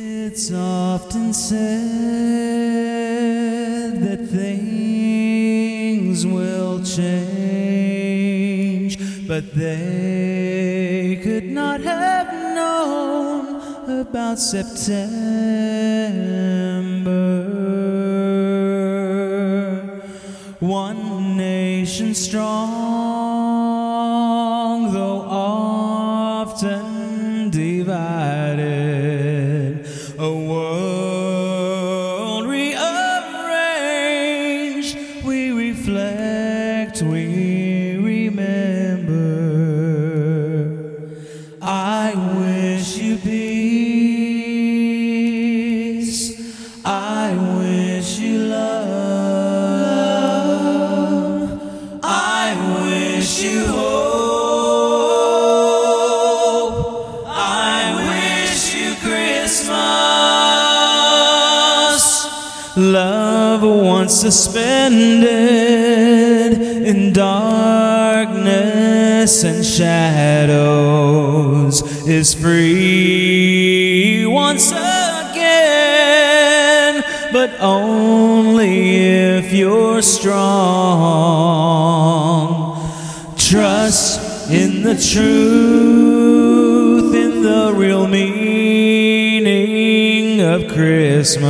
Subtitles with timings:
[0.00, 1.58] It's often said
[4.00, 7.66] that things will change,
[9.26, 15.08] but they could not have known about September.
[20.60, 22.87] One nation strong,
[30.46, 32.86] world rearranged.
[35.24, 39.16] We reflect, we remember.
[41.60, 43.48] I wish you peace.
[46.84, 48.78] I wish you love.
[52.02, 53.86] I wish you hope.
[57.26, 59.77] I wish you Christmas.
[62.78, 65.26] Love once suspended
[66.86, 75.42] in darkness and shadows is free once again,
[77.32, 80.38] but only if you're strong.
[83.36, 88.47] Trust in the truth, in the real of
[90.68, 91.48] Christmas.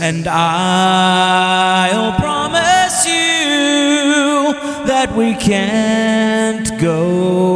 [0.00, 4.54] And I'll promise you
[4.86, 7.47] that we can't go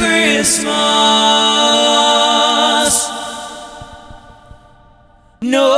[0.00, 0.64] Christmas.
[5.42, 5.70] No,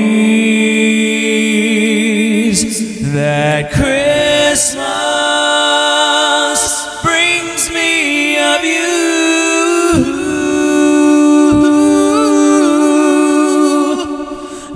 [3.14, 4.82] that Christmas
[7.04, 8.97] brings me of you.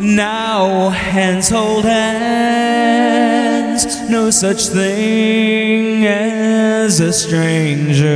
[0.01, 3.05] Now hands hold hands,
[4.09, 8.11] no such thing as a stranger.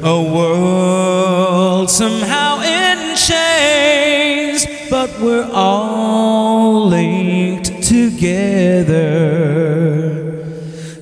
[0.00, 8.94] A world somehow in chains, but we're all linked together.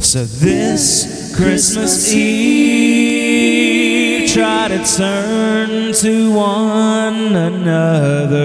[0.00, 3.05] So this Christmas Eve,
[4.36, 8.36] try to turn to one another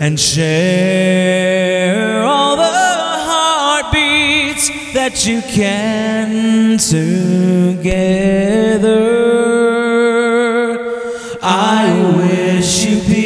[0.00, 7.20] and share all the heartbeats that you can together.
[11.40, 13.22] I wish you peace.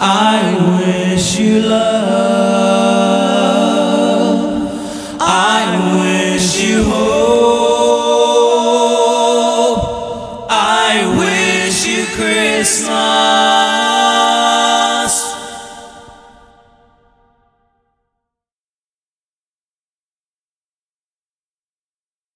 [0.00, 2.15] I wish you love.
[12.66, 13.05] Hope.